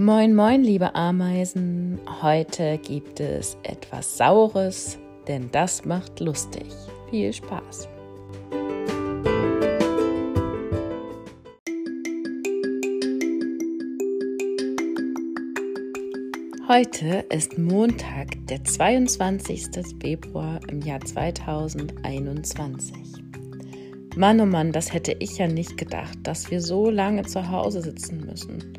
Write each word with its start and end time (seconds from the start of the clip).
Moin, 0.00 0.32
moin, 0.36 0.62
liebe 0.62 0.94
Ameisen. 0.94 1.98
Heute 2.22 2.78
gibt 2.78 3.18
es 3.18 3.58
etwas 3.64 4.16
Saures, 4.16 4.96
denn 5.26 5.50
das 5.50 5.84
macht 5.84 6.20
lustig. 6.20 6.68
Viel 7.10 7.32
Spaß. 7.32 7.88
Heute 16.68 17.24
ist 17.30 17.58
Montag, 17.58 18.46
der 18.46 18.62
22. 18.62 19.84
Februar 20.00 20.60
im 20.68 20.80
Jahr 20.80 21.00
2021. 21.00 22.94
Mann, 24.14 24.40
oh 24.40 24.46
Mann, 24.46 24.70
das 24.70 24.92
hätte 24.92 25.16
ich 25.18 25.38
ja 25.38 25.48
nicht 25.48 25.76
gedacht, 25.76 26.18
dass 26.22 26.52
wir 26.52 26.60
so 26.60 26.88
lange 26.88 27.22
zu 27.22 27.50
Hause 27.50 27.82
sitzen 27.82 28.24
müssen. 28.24 28.78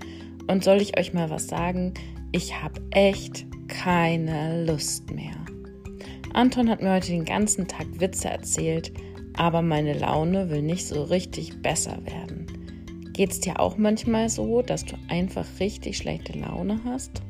Und 0.50 0.64
soll 0.64 0.82
ich 0.82 0.98
euch 0.98 1.14
mal 1.14 1.30
was 1.30 1.48
sagen? 1.48 1.94
Ich 2.32 2.60
habe 2.60 2.82
echt 2.90 3.46
keine 3.68 4.66
Lust 4.66 5.12
mehr. 5.12 5.36
Anton 6.34 6.72
hat 6.72 6.82
mir 6.82 6.92
heute 6.92 7.12
den 7.12 7.24
ganzen 7.24 7.68
Tag 7.68 7.86
Witze 8.00 8.30
erzählt, 8.30 8.92
aber 9.38 9.62
meine 9.62 9.94
Laune 9.94 10.50
will 10.50 10.64
nicht 10.64 10.88
so 10.88 11.04
richtig 11.04 11.62
besser 11.62 12.04
werden. 12.04 12.48
Geht 13.14 13.30
es 13.30 13.42
dir 13.42 13.60
auch 13.60 13.78
manchmal 13.78 14.28
so, 14.28 14.64
dass 14.64 14.86
du 14.86 14.96
einfach 15.08 15.46
richtig 15.60 15.98
schlechte 15.98 16.34
Laune 16.34 16.80
hast? 16.84 17.22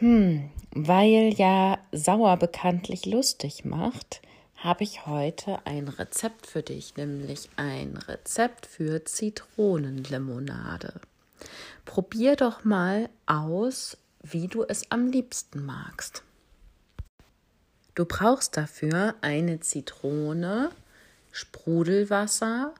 Hm, 0.00 0.50
weil 0.74 1.32
ja 1.38 1.78
sauer 1.92 2.36
bekanntlich 2.36 3.06
lustig 3.06 3.64
macht, 3.64 4.20
habe 4.62 4.84
ich 4.84 5.06
heute 5.06 5.58
ein 5.64 5.88
Rezept 5.88 6.46
für 6.46 6.62
dich, 6.62 6.96
nämlich 6.96 7.50
ein 7.56 7.96
Rezept 7.96 8.66
für 8.66 9.04
Zitronenlimonade. 9.04 11.00
Probier 11.84 12.36
doch 12.36 12.62
mal 12.62 13.08
aus, 13.26 13.96
wie 14.22 14.46
du 14.46 14.62
es 14.62 14.88
am 14.92 15.08
liebsten 15.08 15.66
magst. 15.66 16.22
Du 17.96 18.04
brauchst 18.04 18.56
dafür 18.56 19.16
eine 19.20 19.58
Zitrone, 19.58 20.70
Sprudelwasser 21.32 22.72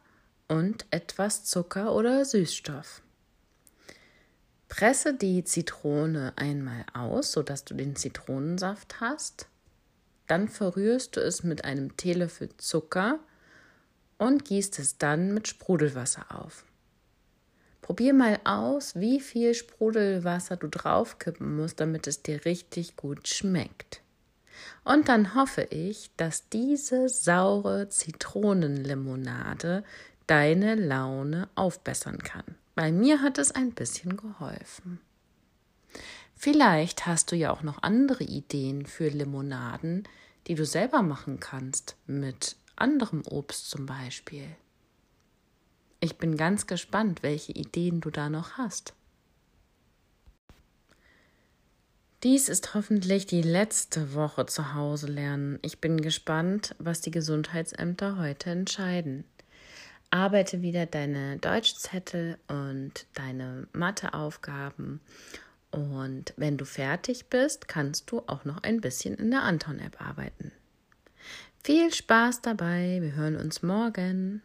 und 0.47 0.87
etwas 0.91 1.45
Zucker 1.45 1.93
oder 1.95 2.25
Süßstoff. 2.25 3.03
Presse 4.69 5.15
die 5.15 5.43
Zitrone 5.43 6.33
einmal 6.37 6.87
aus, 6.95 7.33
sodass 7.33 7.65
du 7.65 7.75
den 7.75 7.97
Zitronensaft 7.97 9.01
hast. 9.01 9.49
Dann 10.33 10.49
verrührst 10.49 11.17
du 11.17 11.21
es 11.21 11.43
mit 11.43 11.67
einem 11.67 11.95
Teelöffel 11.99 12.49
Zucker 12.57 13.19
und 14.17 14.47
gießt 14.47 14.79
es 14.79 14.97
dann 14.97 15.35
mit 15.35 15.47
Sprudelwasser 15.47 16.25
auf. 16.31 16.65
Probier 17.83 18.15
mal 18.15 18.41
aus, 18.45 18.95
wie 18.95 19.21
viel 19.21 19.53
Sprudelwasser 19.53 20.57
du 20.57 20.69
draufkippen 20.69 21.55
musst, 21.55 21.81
damit 21.81 22.07
es 22.07 22.23
dir 22.23 22.47
richtig 22.47 22.97
gut 22.97 23.29
schmeckt. 23.29 24.01
Und 24.85 25.11
dann 25.11 25.35
hoffe 25.35 25.65
ich, 25.65 26.11
dass 26.17 26.49
diese 26.49 27.11
saure 27.11 27.91
Zitronenlimonade 27.91 29.85
deine 30.29 30.77
Laune 30.77 31.51
aufbessern 31.57 32.17
kann. 32.17 32.57
Bei 32.75 32.91
mir 32.91 33.21
hat 33.21 33.37
es 33.37 33.55
ein 33.55 33.73
bisschen 33.73 34.17
geholfen. 34.17 34.99
Vielleicht 36.43 37.07
hast 37.07 37.31
du 37.31 37.37
ja 37.37 37.53
auch 37.53 37.63
noch 37.63 37.85
andere 37.85 38.25
Ideen 38.25 38.85
für 38.85 39.07
Limonaden, 39.07 40.09
die 40.49 40.57
du 40.57 40.67
selber 40.67 41.01
machen 41.01 41.39
kannst, 41.39 41.95
mit 42.09 42.57
anderem 42.75 43.23
Obst 43.25 43.71
zum 43.71 43.87
Beispiel. 43.87 44.49
Ich 46.01 46.19
bin 46.19 46.37
ganz 46.37 46.67
gespannt, 46.67 47.23
welche 47.23 47.53
Ideen 47.53 48.01
du 48.01 48.11
da 48.11 48.29
noch 48.29 48.59
hast. 48.59 48.93
Dies 52.25 52.49
ist 52.49 52.75
hoffentlich 52.75 53.27
die 53.27 53.43
letzte 53.43 54.15
Woche 54.15 54.47
zu 54.47 54.75
Hause 54.75 55.07
lernen. 55.07 55.61
Ich 55.63 55.81
bin 55.81 56.01
gespannt, 56.01 56.75
was 56.81 57.01
die 57.01 57.13
Gesundheitsämter 57.13 58.19
heute 58.19 58.51
entscheiden 58.51 59.23
arbeite 60.13 60.61
wieder 60.61 60.85
deine 60.85 61.39
Deutschzettel 61.39 62.37
und 62.47 63.07
deine 63.15 63.67
Matheaufgaben. 63.73 65.01
Und 65.73 66.35
wenn 66.37 66.59
du 66.59 66.65
fertig 66.65 67.27
bist, 67.31 67.67
kannst 67.67 68.11
du 68.11 68.23
auch 68.27 68.45
noch 68.45 68.63
ein 68.63 68.81
bisschen 68.81 69.15
in 69.15 69.31
der 69.31 69.43
Anton-App 69.43 70.01
arbeiten. 70.01 70.53
Viel 71.65 71.93
Spaß 71.93 72.43
dabei, 72.43 72.99
wir 73.01 73.15
hören 73.15 73.37
uns 73.37 73.63
morgen. 73.63 74.43